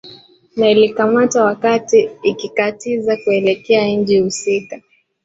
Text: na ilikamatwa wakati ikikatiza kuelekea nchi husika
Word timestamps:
na 0.55 0.69
ilikamatwa 0.71 1.43
wakati 1.45 2.09
ikikatiza 2.23 3.17
kuelekea 3.17 3.85
nchi 3.87 4.19
husika 4.19 4.81